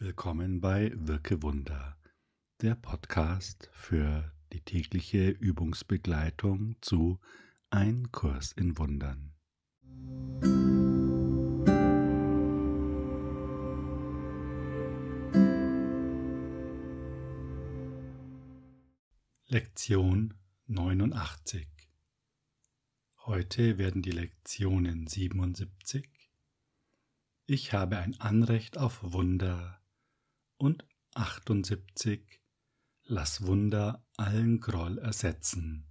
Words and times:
Willkommen 0.00 0.60
bei 0.60 0.92
Wirke 0.94 1.42
Wunder, 1.42 1.96
der 2.62 2.76
Podcast 2.76 3.68
für 3.72 4.30
die 4.52 4.60
tägliche 4.60 5.30
Übungsbegleitung 5.30 6.76
zu 6.80 7.18
Ein 7.70 8.12
Kurs 8.12 8.52
in 8.52 8.78
Wundern. 8.78 9.34
Lektion 19.48 20.34
89 20.68 21.66
Heute 23.26 23.78
werden 23.78 24.02
die 24.02 24.12
Lektionen 24.12 25.08
77 25.08 26.08
Ich 27.46 27.72
habe 27.72 27.98
ein 27.98 28.14
Anrecht 28.20 28.78
auf 28.78 29.00
Wunder 29.02 29.77
und 30.58 30.84
78 31.14 32.40
Lass 33.04 33.46
Wunder 33.46 34.04
allen 34.18 34.60
Groll 34.60 34.98
ersetzen. 34.98 35.86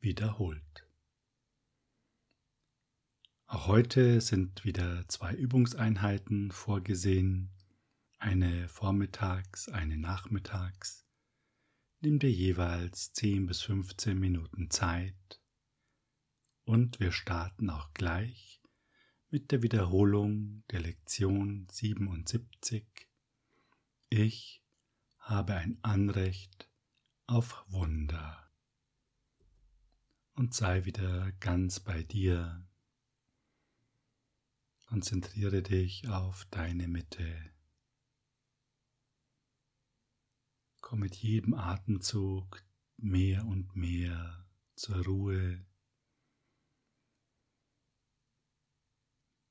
Wiederholt. 0.00 0.88
Auch 3.46 3.68
heute 3.68 4.20
sind 4.20 4.64
wieder 4.64 5.06
zwei 5.08 5.32
Übungseinheiten 5.32 6.50
vorgesehen, 6.50 7.50
eine 8.18 8.68
vormittags, 8.68 9.68
eine 9.68 9.96
nachmittags. 9.96 11.06
Nimm 12.00 12.18
dir 12.18 12.32
jeweils 12.32 13.12
10 13.12 13.46
bis 13.46 13.62
15 13.62 14.18
Minuten 14.18 14.70
Zeit 14.70 15.40
und 16.64 17.00
wir 17.00 17.12
starten 17.12 17.70
auch 17.70 17.92
gleich 17.94 18.60
mit 19.30 19.52
der 19.52 19.62
Wiederholung 19.62 20.64
der 20.70 20.80
Lektion 20.80 21.68
77 21.70 23.07
ich 24.10 24.64
habe 25.18 25.54
ein 25.54 25.78
Anrecht 25.82 26.70
auf 27.26 27.64
Wunder. 27.68 28.50
Und 30.34 30.54
sei 30.54 30.84
wieder 30.84 31.32
ganz 31.32 31.80
bei 31.80 32.02
dir. 32.02 32.66
Konzentriere 34.86 35.62
dich 35.62 36.08
auf 36.08 36.46
deine 36.46 36.88
Mitte. 36.88 37.52
Komm 40.80 41.00
mit 41.00 41.16
jedem 41.16 41.52
Atemzug 41.52 42.64
mehr 42.96 43.44
und 43.44 43.76
mehr 43.76 44.48
zur 44.74 45.04
Ruhe. 45.04 45.66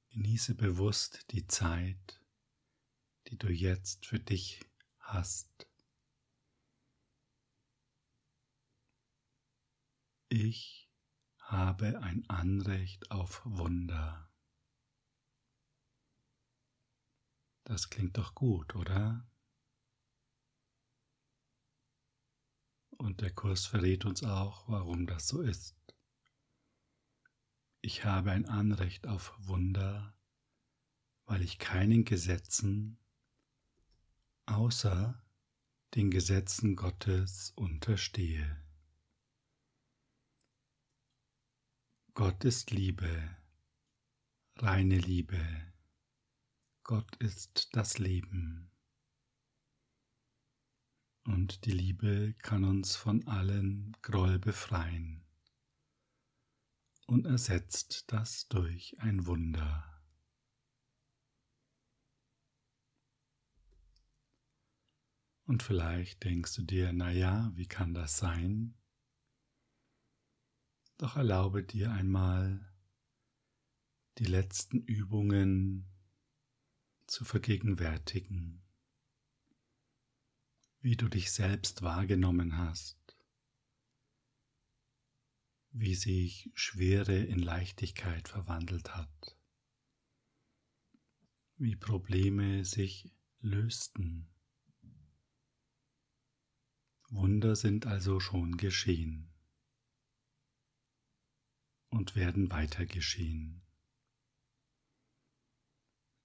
Genieße 0.09 0.55
bewusst 0.55 1.31
die 1.31 1.45
Zeit, 1.45 2.25
die 3.28 3.38
du 3.38 3.50
jetzt 3.50 4.06
für 4.06 4.20
dich 4.20 4.61
hast. 5.00 5.67
Ich 10.30 10.89
habe 11.39 12.02
ein 12.02 12.30
Anrecht 12.30 13.11
auf 13.11 13.42
Wunder. 13.45 14.30
Das 17.64 17.89
klingt 17.89 18.17
doch 18.17 18.33
gut, 18.33 18.75
oder? 18.75 19.30
Und 22.98 23.22
der 23.22 23.33
Kurs 23.33 23.66
verrät 23.66 24.05
uns 24.05 24.23
auch, 24.23 24.67
warum 24.70 25.05
das 25.05 25.28
so 25.28 25.42
ist. 25.42 25.75
Ich 27.81 28.05
habe 28.05 28.31
ein 28.31 28.48
Anrecht 28.48 29.05
auf 29.05 29.33
Wunder, 29.38 30.17
weil 31.25 31.42
ich 31.42 31.59
keinen 31.59 32.05
Gesetzen 32.05 33.00
außer 34.47 35.21
den 35.95 36.09
Gesetzen 36.09 36.75
Gottes 36.75 37.51
unterstehe. 37.55 38.63
Gott 42.13 42.43
ist 42.45 42.71
Liebe, 42.71 43.37
reine 44.55 44.97
Liebe. 44.97 45.39
Gott 46.83 47.15
ist 47.17 47.69
das 47.73 47.99
Leben. 47.99 48.71
Und 51.25 51.65
die 51.65 51.71
Liebe 51.71 52.33
kann 52.41 52.63
uns 52.63 52.95
von 52.95 53.27
allen 53.27 53.95
Groll 54.02 54.39
befreien 54.39 55.25
und 57.05 57.25
ersetzt 57.25 58.05
das 58.07 58.47
durch 58.47 58.95
ein 58.99 59.25
Wunder. 59.25 59.96
Und 65.47 65.63
vielleicht 65.63 66.25
denkst 66.25 66.55
du 66.55 66.61
dir, 66.63 66.91
na 66.91 67.09
ja, 67.09 67.53
wie 67.55 67.67
kann 67.67 67.93
das 67.93 68.17
sein? 68.17 68.75
Doch 70.97 71.15
erlaube 71.15 71.63
dir 71.63 71.89
einmal 71.93 72.69
die 74.17 74.25
letzten 74.25 74.81
Übungen 74.81 75.87
zu 77.05 77.23
vergegenwärtigen, 77.23 78.61
wie 80.81 80.97
du 80.97 81.07
dich 81.07 81.31
selbst 81.31 81.81
wahrgenommen 81.81 82.57
hast, 82.57 83.17
wie 85.71 85.95
sich 85.95 86.52
Schwere 86.55 87.19
in 87.23 87.39
Leichtigkeit 87.39 88.27
verwandelt 88.27 88.97
hat, 88.97 89.37
wie 91.55 91.77
Probleme 91.77 92.65
sich 92.65 93.09
lösten 93.39 94.30
Wunder 97.09 97.55
sind 97.55 97.85
also 97.85 98.19
schon 98.19 98.57
geschehen 98.57 99.33
und 101.89 102.15
werden 102.15 102.51
weiter 102.51 102.85
geschehen. 102.85 103.61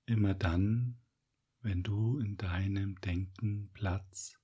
Immer 0.07 0.35
dann, 0.35 1.01
wenn 1.61 1.85
du 1.85 2.19
in 2.19 2.37
deinem 2.37 3.01
Denken 3.01 3.71
Platz 3.73 4.39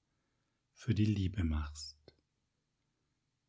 für 0.74 0.94
die 0.94 1.04
Liebe 1.04 1.42
machst, 1.42 1.98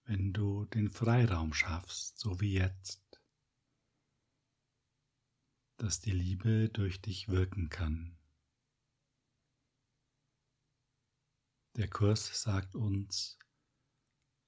wenn 0.06 0.34
du 0.34 0.66
den 0.66 0.90
Freiraum 0.90 1.54
schaffst, 1.54 2.18
so 2.18 2.42
wie 2.42 2.54
jetzt, 2.54 3.22
dass 5.78 6.02
die 6.02 6.12
Liebe 6.12 6.70
durch 6.70 7.02
dich 7.02 7.28
wirken 7.28 7.70
kann. 7.70 8.19
Der 11.80 11.88
Kurs 11.88 12.42
sagt 12.42 12.76
uns, 12.76 13.40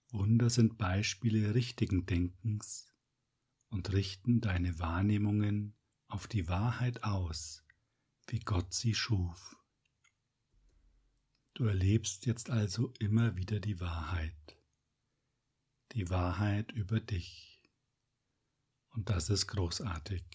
Wunder 0.10 0.50
sind 0.50 0.78
Beispiele 0.78 1.56
richtigen 1.56 2.06
Denkens 2.06 2.94
und 3.70 3.94
richten 3.94 4.42
deine 4.42 4.80
Wahrnehmungen 4.80 5.74
auf 6.08 6.28
die 6.28 6.50
Wahrheit 6.50 7.06
aus, 7.06 7.64
wie 8.28 8.42
Gott 8.42 8.74
sie 8.74 8.94
schuf. 8.94 9.56
Du 11.54 11.64
erlebst 11.64 12.26
jetzt 12.26 12.50
also 12.50 12.92
immer 13.00 13.38
wieder 13.38 13.62
die 13.62 13.80
Wahrheit, 13.80 14.58
die 15.94 16.10
Wahrheit 16.10 16.74
über 16.74 17.00
dich. 17.00 17.64
Und 18.90 19.10
das 19.10 19.30
ist 19.30 19.48
großartig. 19.48 20.26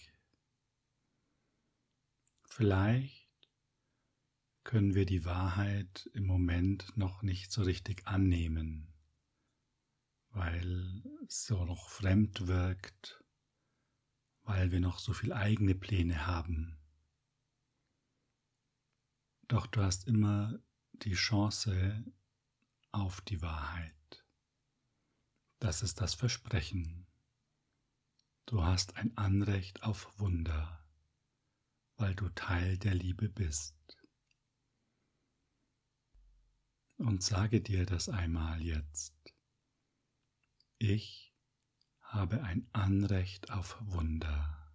Vielleicht 2.47 3.16
können 4.67 4.95
wir 4.95 5.05
die 5.05 5.23
Wahrheit 5.23 6.09
im 6.13 6.25
Moment 6.25 6.97
noch 6.97 7.21
nicht 7.21 7.53
so 7.53 7.63
richtig 7.63 8.05
annehmen, 8.05 8.93
weil 10.31 11.01
es 11.25 11.45
so 11.45 11.63
noch 11.63 11.87
fremd 11.87 12.47
wirkt, 12.47 13.23
weil 14.43 14.73
wir 14.73 14.81
noch 14.81 14.99
so 14.99 15.13
viel 15.13 15.31
eigene 15.31 15.73
Pläne 15.73 16.27
haben. 16.27 16.77
Doch 19.47 19.67
du 19.67 19.81
hast 19.81 20.05
immer 20.05 20.59
die 20.91 21.13
Chance 21.13 22.03
auf 22.91 23.21
die 23.21 23.41
Wahrheit. 23.41 24.25
Das 25.59 25.81
ist 25.81 26.01
das 26.01 26.13
Versprechen. 26.13 27.07
Du 28.45 28.65
hast 28.65 28.97
ein 28.97 29.17
Anrecht 29.17 29.83
auf 29.83 30.19
Wunder, 30.19 30.85
weil 31.95 32.13
du 32.15 32.27
Teil 32.27 32.77
der 32.77 32.95
Liebe 32.95 33.29
bist 33.29 33.76
und 37.07 37.23
sage 37.23 37.61
dir 37.61 37.85
das 37.85 38.09
einmal 38.09 38.61
jetzt. 38.61 39.33
Ich 40.77 41.33
habe 42.01 42.43
ein 42.43 42.67
Anrecht 42.73 43.49
auf 43.49 43.77
Wunder. 43.79 44.73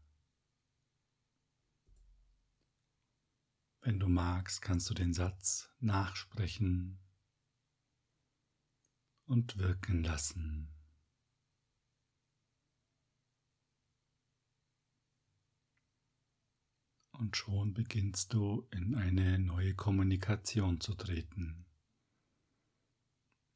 Wenn 3.83 4.01
du 4.01 4.09
magst, 4.09 4.63
kannst 4.63 4.89
du 4.89 4.95
den 4.95 5.13
Satz 5.13 5.69
nachsprechen 5.79 6.99
und 9.27 9.59
wirken 9.59 10.03
lassen. 10.03 10.73
Und 17.11 17.37
schon 17.37 17.75
beginnst 17.75 18.33
du 18.33 18.67
in 18.71 18.95
eine 18.95 19.39
neue 19.39 19.75
Kommunikation 19.75 20.81
zu 20.81 20.95
treten. 20.95 21.67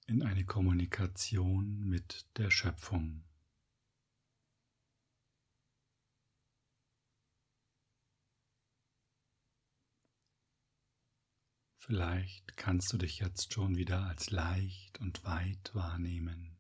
In 0.09 0.23
eine 0.23 0.45
Kommunikation 0.45 1.81
mit 1.81 2.29
der 2.37 2.49
Schöpfung. 2.53 3.25
Vielleicht 11.87 12.57
kannst 12.57 12.93
du 12.93 12.99
dich 12.99 13.19
jetzt 13.19 13.53
schon 13.53 13.75
wieder 13.77 14.07
als 14.07 14.31
leicht 14.31 15.01
und 15.01 15.25
weit 15.25 15.75
wahrnehmen. 15.75 16.57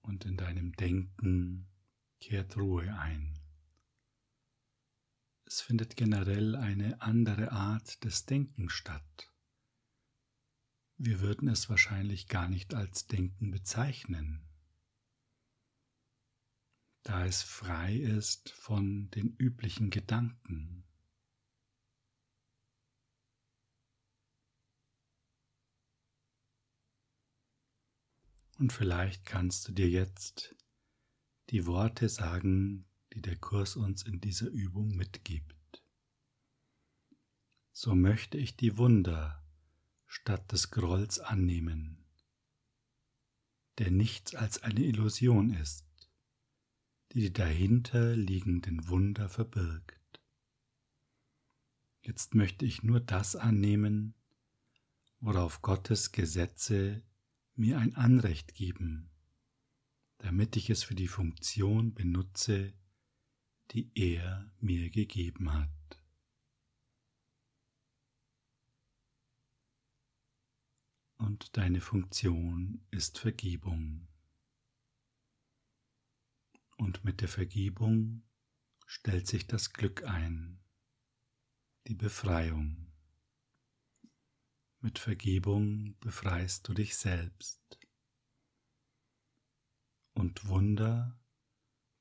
Und 0.00 0.24
in 0.24 0.36
deinem 0.36 0.72
Denken 0.72 1.68
kehrt 2.20 2.56
Ruhe 2.56 2.92
ein. 2.98 3.41
Es 5.52 5.60
findet 5.60 5.96
generell 5.96 6.56
eine 6.56 7.02
andere 7.02 7.52
Art 7.52 8.02
des 8.04 8.24
Denkens 8.24 8.72
statt. 8.72 9.30
Wir 10.96 11.20
würden 11.20 11.46
es 11.48 11.68
wahrscheinlich 11.68 12.26
gar 12.26 12.48
nicht 12.48 12.74
als 12.74 13.06
Denken 13.06 13.50
bezeichnen 13.50 14.48
da 17.02 17.26
es 17.26 17.42
frei 17.42 17.96
ist 17.96 18.50
von 18.50 19.10
den 19.10 19.34
üblichen 19.36 19.90
Gedanken. 19.90 20.84
Und 28.58 28.72
vielleicht 28.72 29.26
kannst 29.26 29.66
du 29.66 29.72
dir 29.72 29.88
jetzt 29.88 30.54
die 31.50 31.66
Worte 31.66 32.08
sagen, 32.08 32.88
die 33.14 33.22
der 33.22 33.36
Kurs 33.36 33.76
uns 33.76 34.02
in 34.02 34.20
dieser 34.20 34.48
Übung 34.48 34.96
mitgibt. 34.96 35.82
So 37.72 37.94
möchte 37.94 38.38
ich 38.38 38.56
die 38.56 38.76
Wunder 38.76 39.42
statt 40.06 40.52
des 40.52 40.70
Grolls 40.70 41.18
annehmen, 41.18 42.04
der 43.78 43.90
nichts 43.90 44.34
als 44.34 44.62
eine 44.62 44.82
Illusion 44.84 45.50
ist 45.50 45.86
die 47.12 47.20
die 47.20 47.32
dahinter 47.32 48.16
liegenden 48.16 48.88
Wunder 48.88 49.28
verbirgt. 49.28 50.22
Jetzt 52.00 52.34
möchte 52.34 52.64
ich 52.64 52.82
nur 52.82 53.00
das 53.00 53.36
annehmen, 53.36 54.14
worauf 55.20 55.60
Gottes 55.60 56.12
Gesetze 56.12 57.02
mir 57.54 57.78
ein 57.78 57.94
Anrecht 57.94 58.54
geben, 58.54 59.10
damit 60.18 60.56
ich 60.56 60.70
es 60.70 60.84
für 60.84 60.94
die 60.94 61.06
Funktion 61.06 61.92
benutze, 61.92 62.72
die 63.70 63.90
er 63.94 64.52
mir 64.60 64.90
gegeben 64.90 65.52
hat. 65.52 65.70
Und 71.16 71.56
deine 71.56 71.80
Funktion 71.80 72.84
ist 72.90 73.18
Vergebung. 73.18 74.08
Und 76.76 77.04
mit 77.04 77.20
der 77.20 77.28
Vergebung 77.28 78.24
stellt 78.86 79.28
sich 79.28 79.46
das 79.46 79.72
Glück 79.72 80.02
ein, 80.02 80.64
die 81.86 81.94
Befreiung. 81.94 82.92
Mit 84.80 84.98
Vergebung 84.98 85.96
befreist 86.00 86.66
du 86.66 86.74
dich 86.74 86.96
selbst. 86.96 87.78
Und 90.14 90.48
Wunder 90.48 91.21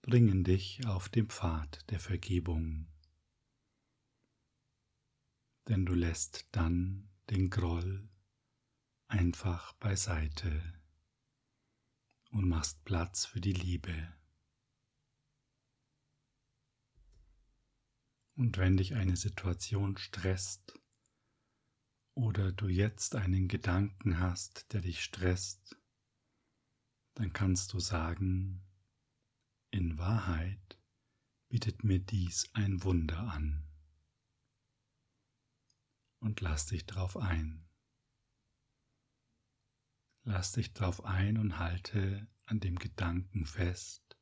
bringen 0.01 0.43
dich 0.43 0.85
auf 0.87 1.09
den 1.09 1.27
Pfad 1.27 1.89
der 1.91 1.99
Vergebung. 1.99 2.87
Denn 5.67 5.85
du 5.85 5.93
lässt 5.93 6.47
dann 6.51 7.09
den 7.29 7.49
Groll 7.49 8.09
einfach 9.07 9.73
beiseite 9.73 10.81
und 12.31 12.47
machst 12.47 12.83
Platz 12.83 13.25
für 13.25 13.41
die 13.41 13.53
Liebe. 13.53 14.13
Und 18.35 18.57
wenn 18.57 18.77
dich 18.77 18.95
eine 18.95 19.17
Situation 19.17 19.97
stresst 19.97 20.79
oder 22.15 22.51
du 22.51 22.67
jetzt 22.67 23.15
einen 23.15 23.47
Gedanken 23.47 24.19
hast, 24.19 24.73
der 24.73 24.81
dich 24.81 25.03
stresst, 25.03 25.77
dann 27.13 27.33
kannst 27.33 27.73
du 27.73 27.79
sagen, 27.79 28.63
in 29.71 29.97
Wahrheit 29.97 30.77
bietet 31.47 31.83
mir 31.83 31.99
dies 31.99 32.49
ein 32.53 32.83
Wunder 32.83 33.19
an. 33.19 33.67
Und 36.19 36.41
lass 36.41 36.67
dich 36.67 36.85
drauf 36.85 37.17
ein. 37.17 37.67
Lass 40.23 40.51
dich 40.51 40.73
drauf 40.73 41.03
ein 41.05 41.37
und 41.37 41.57
halte 41.57 42.27
an 42.45 42.59
dem 42.59 42.77
Gedanken 42.77 43.45
fest. 43.45 44.17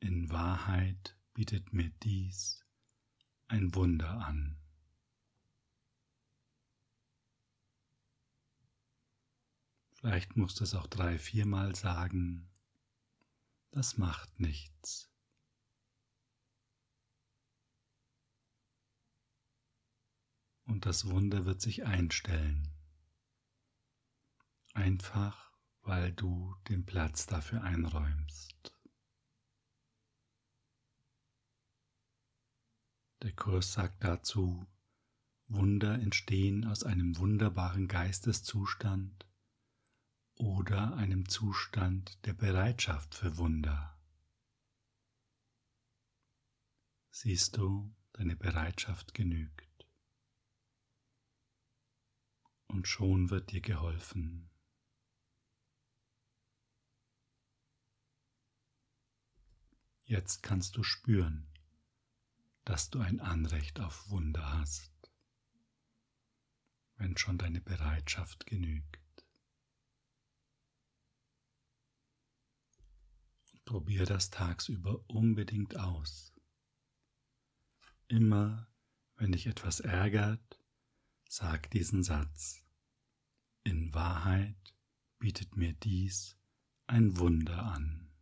In 0.00 0.30
Wahrheit 0.30 1.16
bietet 1.34 1.72
mir 1.72 1.90
dies 2.02 2.64
ein 3.46 3.74
Wunder 3.74 4.26
an. 4.26 4.58
Vielleicht 9.92 10.36
musst 10.36 10.60
du 10.60 10.64
es 10.64 10.74
auch 10.74 10.86
drei, 10.86 11.18
viermal 11.18 11.74
sagen. 11.74 12.53
Das 13.74 13.96
macht 13.96 14.38
nichts. 14.38 15.10
Und 20.64 20.86
das 20.86 21.10
Wunder 21.10 21.44
wird 21.44 21.60
sich 21.60 21.84
einstellen. 21.84 22.72
Einfach, 24.74 25.52
weil 25.82 26.12
du 26.12 26.54
den 26.68 26.86
Platz 26.86 27.26
dafür 27.26 27.64
einräumst. 27.64 28.72
Der 33.22 33.32
Kurs 33.32 33.72
sagt 33.72 34.04
dazu, 34.04 34.68
Wunder 35.48 35.94
entstehen 35.94 36.64
aus 36.64 36.84
einem 36.84 37.18
wunderbaren 37.18 37.88
Geisteszustand 37.88 39.26
oder 40.44 40.94
einem 40.96 41.26
Zustand 41.26 42.22
der 42.26 42.34
Bereitschaft 42.34 43.14
für 43.14 43.38
Wunder. 43.38 43.98
Siehst 47.10 47.56
du, 47.56 47.96
deine 48.12 48.36
Bereitschaft 48.36 49.14
genügt. 49.14 49.88
Und 52.66 52.86
schon 52.86 53.30
wird 53.30 53.52
dir 53.52 53.62
geholfen. 53.62 54.50
Jetzt 60.04 60.42
kannst 60.42 60.76
du 60.76 60.82
spüren, 60.82 61.50
dass 62.66 62.90
du 62.90 63.00
ein 63.00 63.20
Anrecht 63.20 63.80
auf 63.80 64.10
Wunder 64.10 64.52
hast, 64.52 64.92
wenn 66.96 67.16
schon 67.16 67.38
deine 67.38 67.62
Bereitschaft 67.62 68.44
genügt. 68.44 69.03
Probier 73.64 74.04
das 74.04 74.30
tagsüber 74.30 75.04
unbedingt 75.08 75.76
aus. 75.78 76.32
Immer, 78.08 78.68
wenn 79.16 79.32
dich 79.32 79.46
etwas 79.46 79.80
ärgert, 79.80 80.60
sag 81.28 81.70
diesen 81.70 82.02
Satz. 82.02 82.62
In 83.62 83.94
Wahrheit 83.94 84.74
bietet 85.18 85.56
mir 85.56 85.72
dies 85.72 86.36
ein 86.86 87.16
Wunder 87.16 87.62
an 87.64 88.12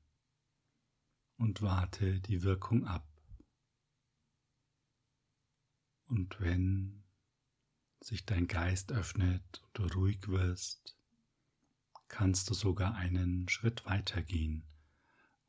und 1.37 1.63
warte 1.63 2.21
die 2.21 2.43
Wirkung 2.43 2.87
ab. 2.87 3.09
Und 6.07 6.41
wenn 6.41 7.03
sich 8.01 8.25
dein 8.25 8.47
Geist 8.47 8.93
öffnet 8.93 9.63
und 9.65 9.79
du 9.79 9.95
ruhig 9.95 10.29
wirst, 10.29 10.97
kannst 12.09 12.51
du 12.51 12.55
sogar 12.55 12.95
einen 12.95 13.49
Schritt 13.49 13.85
weiter 13.87 14.23
gehen 14.23 14.72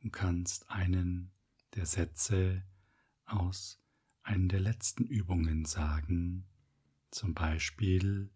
und 0.04 0.12
kannst 0.12 0.70
einen 0.70 1.32
der 1.76 1.86
Sätze 1.86 2.64
aus 3.26 3.82
einer 4.22 4.50
der 4.50 4.60
letzten 4.60 5.06
Übungen 5.06 5.66
sagen, 5.66 6.46
zum 7.10 7.34
Beispiel, 7.34 8.32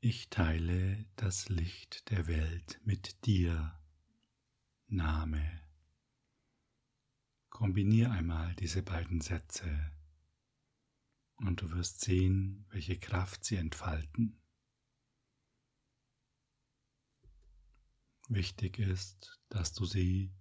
ich 0.00 0.28
teile 0.28 1.06
das 1.16 1.48
Licht 1.48 2.10
der 2.10 2.26
Welt 2.26 2.80
mit 2.84 3.24
dir. 3.24 3.78
Name. 4.86 5.62
Kombinier 7.48 8.10
einmal 8.10 8.54
diese 8.56 8.82
beiden 8.82 9.20
Sätze 9.20 9.92
und 11.36 11.62
du 11.62 11.70
wirst 11.72 12.02
sehen, 12.02 12.66
welche 12.68 12.98
Kraft 12.98 13.44
sie 13.44 13.56
entfalten. 13.56 14.40
Wichtig 18.28 18.78
ist, 18.78 19.40
dass 19.48 19.72
du 19.72 19.84
sie 19.84 20.32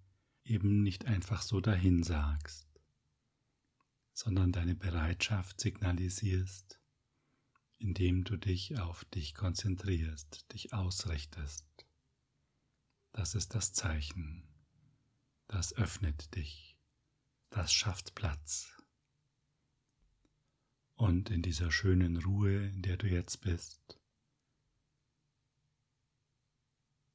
eben 0.44 0.84
nicht 0.84 1.06
einfach 1.06 1.42
so 1.42 1.62
dahin 1.62 2.04
sagst, 2.04 2.68
sondern 4.14 4.52
deine 4.52 4.76
Bereitschaft 4.76 5.60
signalisierst, 5.60 6.80
indem 7.80 8.24
du 8.24 8.38
dich 8.38 8.80
auf 8.80 9.06
dich 9.06 9.34
konzentrierst, 9.34 10.52
dich 10.54 10.74
ausrichtest. 10.74 11.66
Das 13.12 13.36
ist 13.36 13.56
das 13.56 13.74
Zeichen. 13.74 14.48
Das 15.48 15.74
öffnet 15.74 16.36
dich. 16.36 16.78
Das 17.50 17.72
schafft 17.72 18.16
Platz. 18.16 18.76
Und 20.96 21.30
in 21.30 21.42
dieser 21.42 21.72
schönen 21.72 22.18
Ruhe, 22.18 22.68
in 22.70 22.82
der 22.82 22.98
du 22.98 23.08
jetzt 23.08 23.42
bist, 23.42 24.00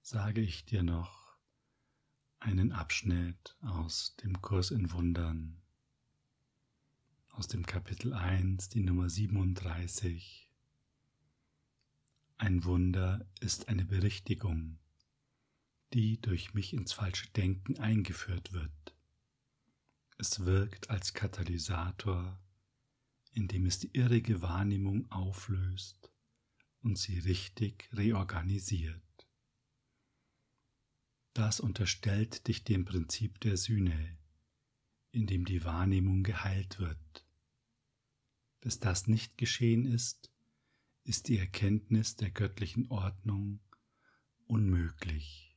sage 0.03 0.41
ich 0.41 0.65
dir 0.65 0.83
noch 0.83 1.28
einen 2.41 2.73
Abschnitt 2.73 3.57
aus 3.63 4.15
dem 4.23 4.41
Kurs 4.41 4.71
in 4.71 4.93
Wundern, 4.93 5.61
aus 7.31 7.49
dem 7.49 7.67
Kapitel 7.67 8.15
1, 8.15 8.69
die 8.69 8.83
Nummer 8.83 9.11
37. 9.11 10.53
Ein 12.37 12.65
Wunder 12.65 13.27
ist 13.41 13.69
eine 13.69 13.85
Berichtigung, 13.85 14.79
die 15.93 16.21
durch 16.21 16.55
mich 16.55 16.73
ins 16.73 16.93
falsche 16.93 17.29
Denken 17.31 17.79
eingeführt 17.79 18.53
wird. 18.53 18.95
Es 20.17 20.45
wirkt 20.45 20.91
als 20.91 21.15
Katalysator, 21.15 22.39
indem 23.33 23.67
es 23.67 23.81
die 23.81 23.91
irrige 23.95 24.43
Wahrnehmung 24.43 25.11
auflöst 25.11 26.13
und 26.83 26.99
sie 26.99 27.19
richtig 27.19 27.89
reorganisiert. 27.93 29.08
Das 31.35 31.61
unterstellt 31.61 32.49
dich 32.49 32.65
dem 32.65 32.85
Prinzip 32.85 33.41
der 33.41 33.57
Sühne, 33.57 34.19
in 35.13 35.27
dem 35.27 35.45
die 35.45 35.65
Wahrnehmung 35.65 36.23
geheilt 36.23 36.79
wird. 36.79 37.27
Bis 38.61 38.81
das 38.81 39.07
nicht 39.07 39.39
geschehen 39.39 39.85
ist, 39.85 40.33
ist 41.05 41.29
die 41.29 41.39
Erkenntnis 41.39 42.17
der 42.17 42.31
göttlichen 42.31 42.91
Ordnung 42.91 43.61
unmöglich. 44.47 45.57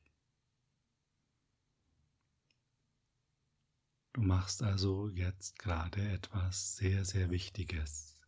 Du 4.12 4.22
machst 4.22 4.62
also 4.62 5.08
jetzt 5.08 5.58
gerade 5.58 6.06
etwas 6.10 6.76
sehr, 6.76 7.04
sehr 7.04 7.30
Wichtiges. 7.30 8.18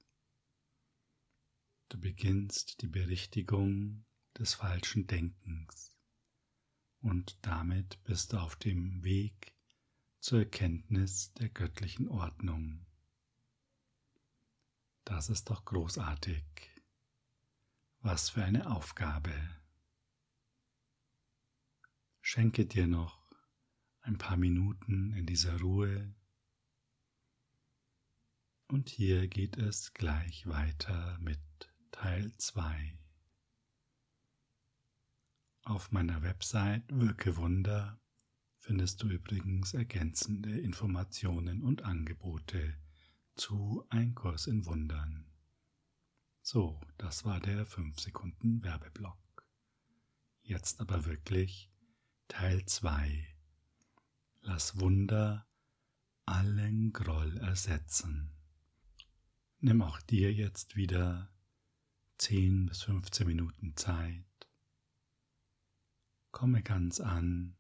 Du 1.88 2.00
beginnst 2.00 2.80
die 2.82 2.88
Berichtigung 2.88 4.04
des 4.36 4.54
falschen 4.54 5.06
Denkens 5.06 5.93
und 7.04 7.37
damit 7.42 8.02
bist 8.04 8.32
du 8.32 8.38
auf 8.38 8.56
dem 8.56 9.04
Weg 9.04 9.54
zur 10.20 10.38
Erkenntnis 10.38 11.34
der 11.34 11.50
göttlichen 11.50 12.08
Ordnung. 12.08 12.87
Das 15.04 15.28
ist 15.28 15.50
doch 15.50 15.66
großartig. 15.66 16.42
Was 18.00 18.30
für 18.30 18.42
eine 18.42 18.70
Aufgabe. 18.70 19.34
Schenke 22.23 22.64
dir 22.64 22.87
noch 22.87 23.30
ein 24.00 24.16
paar 24.16 24.38
Minuten 24.38 25.12
in 25.12 25.26
dieser 25.26 25.61
Ruhe. 25.61 26.14
Und 28.68 28.88
hier 28.88 29.28
geht 29.28 29.58
es 29.58 29.92
gleich 29.92 30.46
weiter 30.46 31.18
mit 31.20 31.38
Teil 31.90 32.34
2. 32.38 33.03
Auf 35.66 35.92
meiner 35.92 36.23
Website 36.23 36.85
Wirke 36.92 37.38
Wunder 37.38 37.99
findest 38.59 39.02
du 39.02 39.09
übrigens 39.09 39.73
ergänzende 39.73 40.61
Informationen 40.61 41.62
und 41.62 41.85
Angebote 41.85 42.76
zu 43.35 43.83
Ein 43.88 44.14
Kurs 44.14 44.47
in 44.47 44.66
Wundern. 44.66 45.33
So, 46.42 46.78
das 46.99 47.25
war 47.25 47.40
der 47.40 47.64
5 47.64 47.99
Sekunden 47.99 48.62
Werbeblock. 48.62 49.49
Jetzt 50.42 50.83
aber 50.83 51.06
wirklich 51.06 51.73
Teil 52.28 52.66
2. 52.66 53.26
Lass 54.42 54.78
Wunder 54.78 55.49
allen 56.26 56.92
Groll 56.92 57.38
ersetzen. 57.38 58.35
Nimm 59.61 59.80
auch 59.80 60.02
dir 60.02 60.30
jetzt 60.30 60.76
wieder 60.76 61.33
10 62.18 62.66
bis 62.66 62.83
15 62.83 63.26
Minuten 63.26 63.75
Zeit 63.76 64.26
Komme 66.35 66.64
ganz 66.64 66.99
an. 66.99 67.57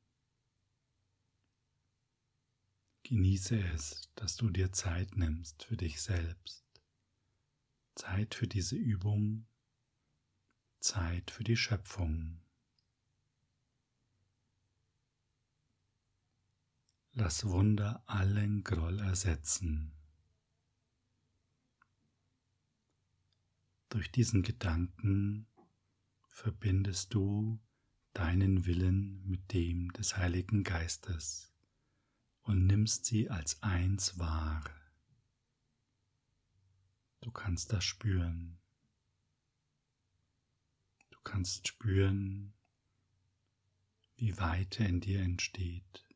Genieße 3.04 3.56
es, 3.56 4.10
dass 4.16 4.34
du 4.34 4.50
dir 4.50 4.72
Zeit 4.72 5.16
nimmst 5.16 5.62
für 5.62 5.76
dich 5.76 6.02
selbst. 6.02 6.66
Zeit 7.94 8.34
für 8.34 8.48
diese 8.48 8.74
Übung. 8.74 9.46
Zeit 10.80 11.30
für 11.30 11.44
die 11.44 11.56
Schöpfung. 11.56 12.42
Lass 17.12 17.46
Wunder 17.46 18.02
allen 18.06 18.64
Groll 18.64 18.98
ersetzen. 18.98 19.92
Durch 23.88 24.10
diesen 24.10 24.42
Gedanken 24.42 25.46
verbindest 26.26 27.14
du 27.14 27.63
deinen 28.14 28.64
Willen 28.64 29.26
mit 29.26 29.52
dem 29.52 29.92
des 29.92 30.16
Heiligen 30.16 30.62
Geistes 30.62 31.52
und 32.42 32.66
nimmst 32.66 33.04
sie 33.04 33.28
als 33.28 33.62
eins 33.62 34.18
wahr. 34.18 34.64
Du 37.20 37.30
kannst 37.32 37.72
das 37.72 37.84
spüren. 37.84 38.58
Du 41.10 41.18
kannst 41.24 41.66
spüren, 41.68 42.54
wie 44.16 44.38
Weite 44.38 44.84
in 44.84 45.00
dir 45.00 45.20
entsteht. 45.20 46.06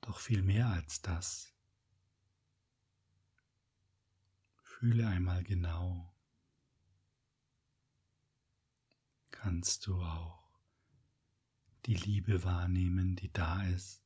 Doch 0.00 0.18
viel 0.18 0.42
mehr 0.42 0.68
als 0.68 1.02
das. 1.02 1.54
Fühle 4.62 5.06
einmal 5.06 5.44
genau, 5.44 6.11
kannst 9.42 9.88
du 9.88 10.00
auch 10.00 10.40
die 11.86 11.96
Liebe 11.96 12.44
wahrnehmen, 12.44 13.16
die 13.16 13.32
da 13.32 13.64
ist, 13.64 14.04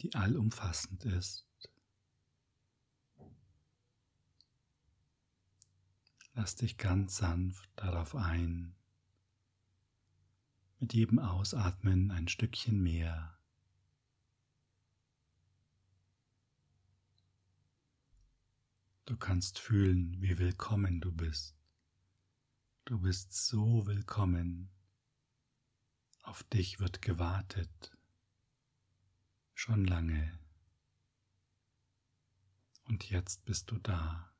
die 0.00 0.14
allumfassend 0.14 1.04
ist. 1.04 1.46
Lass 6.32 6.56
dich 6.56 6.78
ganz 6.78 7.18
sanft 7.18 7.68
darauf 7.76 8.14
ein, 8.14 8.74
mit 10.78 10.94
jedem 10.94 11.18
Ausatmen 11.18 12.10
ein 12.12 12.28
Stückchen 12.28 12.82
mehr. 12.82 13.38
Du 19.04 19.18
kannst 19.18 19.58
fühlen, 19.58 20.16
wie 20.22 20.38
willkommen 20.38 21.02
du 21.02 21.12
bist. 21.12 21.61
Du 22.84 22.98
bist 22.98 23.32
so 23.32 23.86
willkommen. 23.86 24.68
Auf 26.24 26.42
dich 26.42 26.80
wird 26.80 27.00
gewartet. 27.00 27.96
Schon 29.54 29.84
lange. 29.84 30.36
Und 32.82 33.08
jetzt 33.08 33.44
bist 33.44 33.70
du 33.70 33.78
da. 33.78 34.34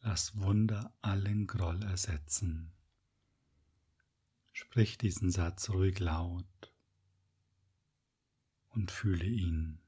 Lass 0.00 0.36
Wunder 0.36 0.94
allen 1.00 1.46
Groll 1.46 1.82
ersetzen. 1.84 2.74
Sprich 4.52 4.98
diesen 4.98 5.30
Satz 5.30 5.70
ruhig 5.70 5.98
laut 6.00 6.74
und 8.68 8.90
fühle 8.90 9.24
ihn. 9.24 9.80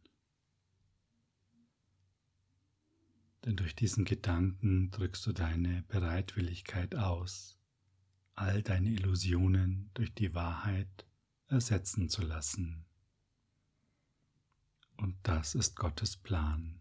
Denn 3.48 3.56
durch 3.56 3.74
diesen 3.74 4.04
Gedanken 4.04 4.90
drückst 4.90 5.24
du 5.24 5.32
deine 5.32 5.82
Bereitwilligkeit 5.84 6.94
aus, 6.94 7.58
all 8.34 8.62
deine 8.62 8.90
Illusionen 8.90 9.90
durch 9.94 10.12
die 10.12 10.34
Wahrheit 10.34 11.06
ersetzen 11.46 12.10
zu 12.10 12.20
lassen. 12.20 12.84
Und 14.98 15.16
das 15.22 15.54
ist 15.54 15.76
Gottes 15.76 16.18
Plan. 16.18 16.78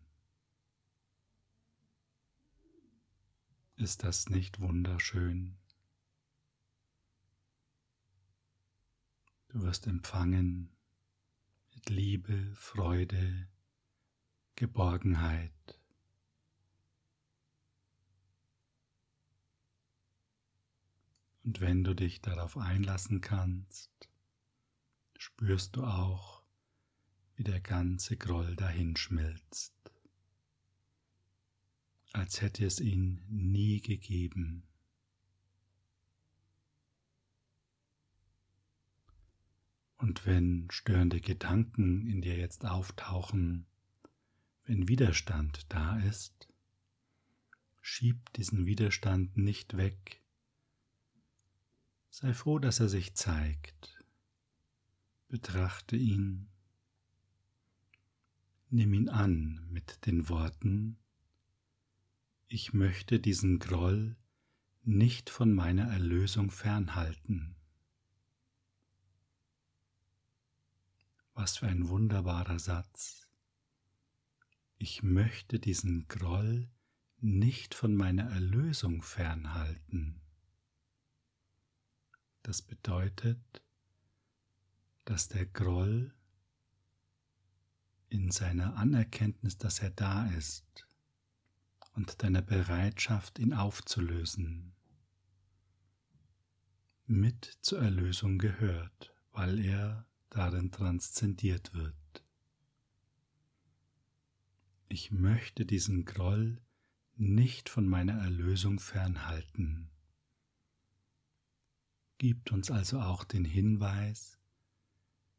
Ist 3.77 4.03
das 4.03 4.27
nicht 4.27 4.59
wunderschön? 4.59 5.57
Du 9.47 9.62
wirst 9.62 9.88
empfangen 9.88 10.75
mit 11.74 11.89
Liebe, 11.89 12.53
Freude, 12.55 13.47
Geborgenheit, 14.57 15.56
Und 21.48 21.62
wenn 21.62 21.86
du 21.86 21.94
dich 21.94 22.20
darauf 22.20 22.58
einlassen 22.58 23.22
kannst, 23.22 24.10
spürst 25.18 25.77
du 25.77 25.86
auch, 25.86 26.44
wie 27.38 27.46
der 27.46 27.62
ganze 27.62 28.18
Groll 28.18 28.58
dahinschmilzt, 28.58 29.74
als 32.12 32.42
hätte 32.42 32.66
es 32.66 32.82
ihn 32.82 33.24
nie 33.30 33.80
gegeben. 33.80 34.68
Und 40.00 40.25
wenn 40.25 40.68
störende 40.70 41.22
Gedanken 41.22 42.08
in 42.08 42.20
dir 42.20 42.36
jetzt 42.36 42.66
auftauchen, 42.66 43.68
wenn 44.66 44.89
Widerstand 44.89 45.66
da 45.70 45.98
ist, 46.00 46.50
schieb 47.80 48.34
diesen 48.34 48.66
Widerstand 48.66 49.38
nicht 49.38 49.77
weg. 49.77 50.22
Sei 52.19 52.33
froh, 52.33 52.57
dass 52.57 52.79
er 52.79 52.89
sich 52.89 53.13
zeigt. 53.13 54.03
Betrachte 55.27 55.95
ihn. 55.95 56.50
Nimm 58.71 58.95
ihn 58.95 59.07
an 59.07 59.67
mit 59.69 60.07
den 60.07 60.27
Worten, 60.27 60.97
ich 62.47 62.74
möchte 62.74 63.19
diesen 63.19 63.59
Groll 63.59 64.17
nicht 64.81 65.29
von 65.29 65.53
meiner 65.53 65.91
Erlösung 65.91 66.50
fernhalten. 66.50 67.55
Was 71.36 71.57
für 71.57 71.67
ein 71.67 71.88
wunderbarer 71.88 72.57
Satz. 72.57 73.27
Ich 74.79 75.03
möchte 75.03 75.59
diesen 75.59 76.07
Groll 76.07 76.67
nicht 77.19 77.75
von 77.75 77.95
meiner 77.95 78.31
Erlösung 78.31 79.03
fernhalten. 79.03 80.19
Das 82.48 82.62
bedeutet, 82.62 83.62
dass 85.04 85.27
der 85.27 85.46
Groll 85.48 86.13
in 88.08 88.32
seiner 88.32 88.77
Anerkenntnis, 88.77 89.58
dass 89.58 89.80
er 89.80 89.89
da 89.89 90.27
ist 90.27 90.88
und 91.92 92.24
deiner 92.24 92.42
Bereitschaft, 92.42 93.38
ihn 93.39 93.54
aufzulösen, 93.54 94.74
mit 97.06 97.58
zur 97.63 97.82
Erlösung 97.82 98.38
gehört, 98.38 99.13
weil 99.34 99.60
er 99.60 100.06
darin 100.30 100.72
transzendiert 100.72 101.74
wird. 101.74 102.24
Ich 104.88 105.12
möchte 105.12 105.66
diesen 105.66 106.06
Groll 106.06 106.62
nicht 107.18 107.68
von 107.68 107.89
meiner 107.89 108.22
Erlösung 108.22 108.80
fernhalten. 108.80 109.89
Gibt 112.17 112.51
uns 112.51 112.71
also 112.71 113.00
auch 113.00 113.24
den 113.24 113.45
Hinweis, 113.45 114.39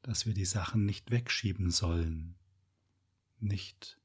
dass 0.02 0.26
wir 0.26 0.34
die 0.34 0.44
Sachen 0.44 0.84
nicht 0.84 1.10
wegschieben 1.10 1.70
sollen, 1.70 2.36
nicht 3.40 4.00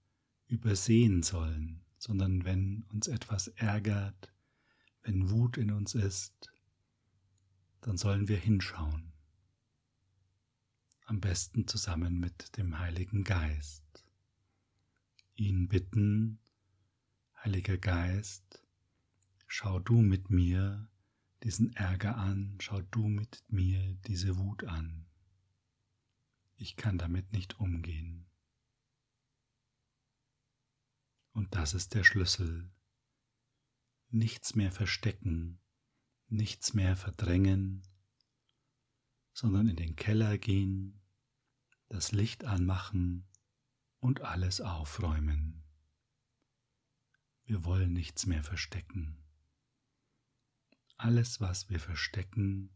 übersehen 0.47 1.23
sollen, 1.23 1.83
sondern 1.97 2.45
wenn 2.45 2.85
uns 2.91 3.07
etwas 3.07 3.47
ärgert, 3.49 4.33
wenn 5.03 5.29
Wut 5.29 5.57
in 5.57 5.71
uns 5.71 5.95
ist, 5.95 6.51
dann 7.81 7.97
sollen 7.97 8.27
wir 8.27 8.37
hinschauen 8.37 9.13
am 11.05 11.19
besten 11.19 11.67
zusammen 11.67 12.19
mit 12.19 12.57
dem 12.57 12.79
Heiligen 12.79 13.23
Geist. 13.23 13.83
Ihn 15.35 15.67
bitten, 15.67 16.39
Heiliger 17.43 17.77
Geist, 17.77 18.63
schau 19.47 19.79
du 19.79 20.01
mit 20.01 20.29
mir 20.29 20.87
diesen 21.43 21.73
Ärger 21.75 22.17
an, 22.17 22.57
schau 22.59 22.81
du 22.81 23.07
mit 23.07 23.43
mir 23.47 23.95
diese 24.07 24.37
Wut 24.37 24.63
an. 24.63 25.05
Ich 26.55 26.75
kann 26.75 26.97
damit 26.97 27.33
nicht 27.33 27.59
umgehen. 27.59 28.29
Und 31.33 31.55
das 31.55 31.73
ist 31.73 31.93
der 31.93 32.03
Schlüssel. 32.03 32.71
Nichts 34.09 34.55
mehr 34.55 34.71
verstecken, 34.71 35.59
nichts 36.27 36.73
mehr 36.73 36.95
verdrängen, 36.95 37.81
sondern 39.33 39.67
in 39.67 39.75
den 39.75 39.95
Keller 39.95 40.37
gehen, 40.37 41.01
das 41.89 42.11
Licht 42.11 42.45
anmachen 42.45 43.27
und 43.99 44.21
alles 44.21 44.61
aufräumen. 44.61 45.63
Wir 47.43 47.65
wollen 47.65 47.91
nichts 47.91 48.25
mehr 48.27 48.43
verstecken. 48.43 49.22
Alles, 51.03 51.41
was 51.41 51.69
wir 51.69 51.79
verstecken, 51.79 52.69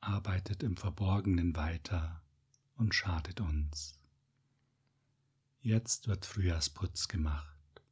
arbeitet 0.00 0.62
im 0.62 0.76
Verborgenen 0.76 1.56
weiter 1.56 2.22
und 2.76 2.94
schadet 2.94 3.40
uns. 3.40 3.98
Jetzt 5.60 6.06
wird 6.06 6.24
Frühjahrsputz 6.24 7.08
gemacht. 7.08 7.82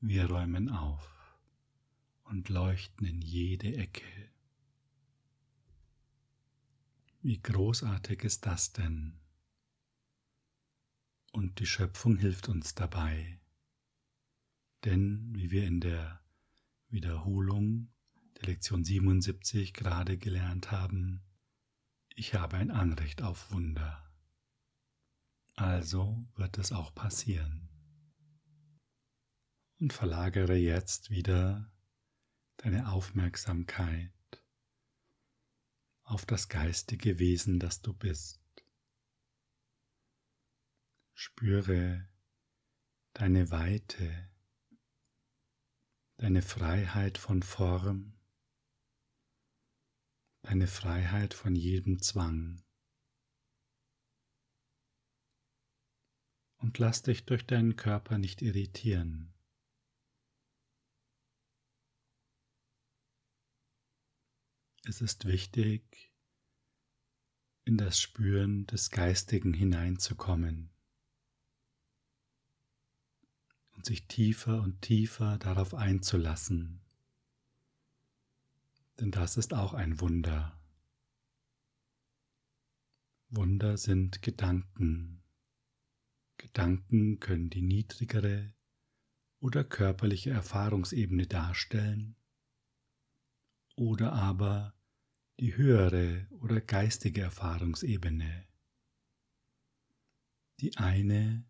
Wir 0.00 0.26
räumen 0.26 0.68
auf 0.68 1.08
und 2.24 2.48
leuchten 2.48 3.06
in 3.06 3.20
jede 3.22 3.76
Ecke 3.76 4.04
wie 7.24 7.40
großartig 7.40 8.22
ist 8.22 8.44
das 8.44 8.74
denn? 8.74 9.18
Und 11.32 11.58
die 11.58 11.64
Schöpfung 11.64 12.18
hilft 12.18 12.50
uns 12.50 12.74
dabei. 12.74 13.40
Denn, 14.84 15.34
wie 15.34 15.50
wir 15.50 15.66
in 15.66 15.80
der 15.80 16.20
Wiederholung 16.90 17.88
der 18.36 18.48
Lektion 18.48 18.84
77 18.84 19.72
gerade 19.72 20.18
gelernt 20.18 20.70
haben, 20.70 21.22
ich 22.14 22.34
habe 22.34 22.56
ein 22.56 22.70
Anrecht 22.70 23.22
auf 23.22 23.50
Wunder. 23.50 24.00
Also 25.54 26.26
wird 26.36 26.58
es 26.58 26.72
auch 26.72 26.94
passieren. 26.94 27.68
Und 29.78 29.92
verlagere 29.92 30.54
jetzt 30.54 31.10
wieder 31.10 31.70
deine 32.58 32.90
Aufmerksamkeit 32.90 34.12
auf 36.04 36.26
das 36.26 36.48
geistige 36.48 37.18
Wesen, 37.18 37.58
das 37.58 37.82
du 37.82 37.92
bist. 37.92 38.40
Spüre 41.14 42.08
deine 43.12 43.50
Weite, 43.50 44.30
deine 46.16 46.42
Freiheit 46.42 47.18
von 47.18 47.42
Form, 47.42 48.13
deine 50.44 50.66
Freiheit 50.66 51.32
von 51.32 51.56
jedem 51.56 52.02
Zwang. 52.02 52.62
Und 56.58 56.78
lass 56.78 57.02
dich 57.02 57.24
durch 57.24 57.46
deinen 57.46 57.76
Körper 57.76 58.18
nicht 58.18 58.42
irritieren. 58.42 59.32
Es 64.86 65.00
ist 65.00 65.24
wichtig, 65.24 66.12
in 67.64 67.78
das 67.78 67.98
Spüren 67.98 68.66
des 68.66 68.90
Geistigen 68.90 69.54
hineinzukommen 69.54 70.74
und 73.70 73.86
sich 73.86 74.06
tiefer 74.08 74.60
und 74.60 74.82
tiefer 74.82 75.38
darauf 75.38 75.72
einzulassen. 75.72 76.83
Denn 79.00 79.10
das 79.10 79.36
ist 79.36 79.54
auch 79.54 79.74
ein 79.74 80.00
Wunder. 80.00 80.60
Wunder 83.28 83.76
sind 83.76 84.22
Gedanken. 84.22 85.22
Gedanken 86.36 87.18
können 87.18 87.50
die 87.50 87.62
niedrigere 87.62 88.54
oder 89.40 89.64
körperliche 89.64 90.30
Erfahrungsebene 90.30 91.26
darstellen 91.26 92.16
oder 93.76 94.12
aber 94.12 94.74
die 95.40 95.56
höhere 95.56 96.28
oder 96.30 96.60
geistige 96.60 97.22
Erfahrungsebene. 97.22 98.46
Die 100.60 100.76
eine 100.76 101.44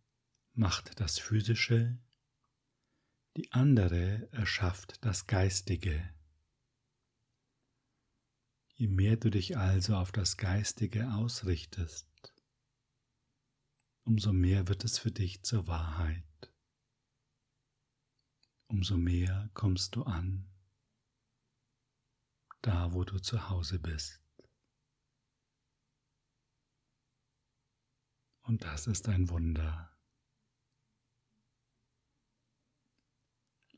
macht 0.55 0.99
das 1.01 1.19
Physische, 1.19 1.99
die 3.37 3.53
andere 3.53 4.29
erschafft 4.33 5.05
das 5.05 5.27
Geistige. 5.27 6.14
Je 8.75 8.89
mehr 8.89 9.17
du 9.17 9.31
dich 9.31 9.57
also 9.57 9.97
auf 9.97 10.13
das 10.13 10.37
Geistige 10.37 11.13
ausrichtest, 11.15 12.35
umso 14.05 14.33
mehr 14.33 14.69
wird 14.69 14.85
es 14.85 14.99
für 14.99 15.13
dich 15.13 15.43
zur 15.43 15.67
Wahrheit. 15.67 16.25
Umso 18.67 18.97
mehr 18.97 19.51
kommst 19.55 19.95
du 19.95 20.03
an 20.03 20.51
da 22.65 22.95
wo 22.95 23.05
du 23.05 23.19
zu 23.19 23.51
Hause 23.51 23.79
bist. 23.79 24.23
Und 28.43 28.65
das 28.65 28.87
ist 28.87 29.09
ein 29.09 29.29
Wunder. 29.29 29.95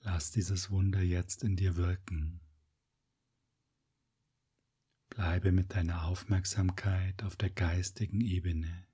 Lass 0.00 0.30
dieses 0.30 0.70
Wunder 0.70 1.02
jetzt 1.02 1.42
in 1.42 1.56
dir 1.56 1.74
wirken. 1.74 2.45
Bleibe 5.08 5.52
mit 5.52 5.74
deiner 5.74 6.04
Aufmerksamkeit 6.04 7.22
auf 7.22 7.36
der 7.36 7.50
geistigen 7.50 8.20
Ebene 8.20 8.86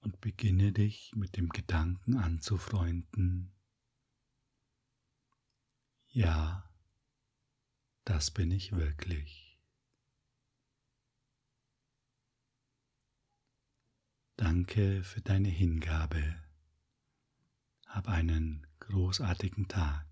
und 0.00 0.20
beginne 0.20 0.72
dich 0.72 1.12
mit 1.14 1.36
dem 1.36 1.48
Gedanken 1.48 2.16
anzufreunden. 2.16 3.54
Ja, 6.08 6.68
das 8.04 8.30
bin 8.30 8.50
ich 8.50 8.72
wirklich. 8.72 9.60
Danke 14.36 15.04
für 15.04 15.20
deine 15.20 15.48
Hingabe. 15.48 16.42
Hab 17.86 18.08
einen 18.08 18.66
großartigen 18.80 19.68
Tag. 19.68 20.11